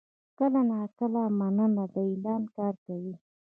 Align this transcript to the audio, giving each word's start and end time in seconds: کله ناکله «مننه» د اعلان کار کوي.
کله 0.37 0.59
ناکله 0.69 1.21
«مننه» 1.39 1.85
د 1.93 1.95
اعلان 2.09 2.43
کار 2.55 2.73
کوي. 2.85 3.15